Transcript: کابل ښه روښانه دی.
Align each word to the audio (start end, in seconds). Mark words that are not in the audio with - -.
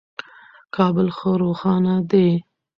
کابل 0.75 1.07
ښه 1.17 1.31
روښانه 1.41 1.95
دی. 2.11 2.29